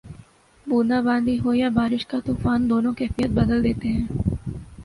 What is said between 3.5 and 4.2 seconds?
دیتے ہیں